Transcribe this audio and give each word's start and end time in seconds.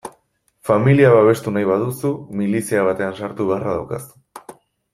Familia 0.69 1.11
babestu 1.15 1.53
nahi 1.57 1.67
baduzu, 1.71 2.11
milizia 2.41 2.87
batean 2.89 3.15
sartu 3.21 3.47
beharra 3.51 3.77
daukazu. 3.79 4.57